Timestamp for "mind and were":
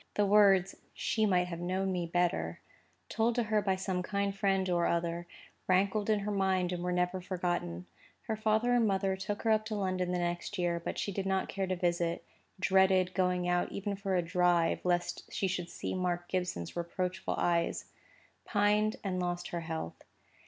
6.31-6.91